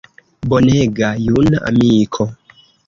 Bonega 0.49 1.07
juna 1.27 1.57
amiko! 1.69 2.23